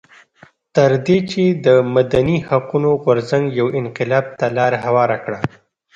[0.75, 5.39] تر دې چې د مدني حقونو غورځنګ یو انقلاب ته لار هواره کړه.